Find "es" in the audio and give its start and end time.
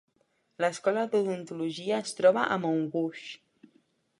2.07-2.17